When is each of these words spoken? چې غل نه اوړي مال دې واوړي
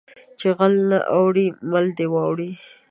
چې 0.39 0.47
غل 0.57 0.73
نه 0.89 0.99
اوړي 1.15 1.47
مال 1.69 1.87
دې 1.97 2.05
واوړي 2.13 2.51